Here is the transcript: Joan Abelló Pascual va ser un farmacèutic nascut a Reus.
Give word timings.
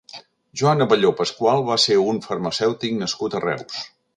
Joan 0.61 0.79
Abelló 0.85 1.11
Pascual 1.19 1.61
va 1.69 1.77
ser 1.85 1.99
un 2.13 2.23
farmacèutic 2.29 2.99
nascut 3.05 3.37
a 3.41 3.47
Reus. 3.49 3.79